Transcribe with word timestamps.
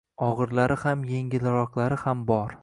Og`irlari 0.27 0.77
ham, 0.85 1.03
engilroqlari 1.19 2.01
ham 2.07 2.27
bor 2.33 2.59